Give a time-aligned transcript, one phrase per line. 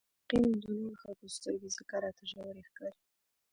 [0.23, 2.99] يقيناً د نورو خلکو سترګې ځکه راته ژورې ښکاري.